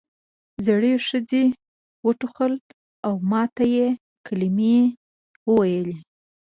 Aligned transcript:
زړې 0.67 0.93
ښځې 1.07 1.43
وټوخل 2.05 2.53
او 3.07 3.13
ماتې 3.31 3.67
کلمې 4.25 4.75
یې 4.81 4.85
وویل. 5.49 5.89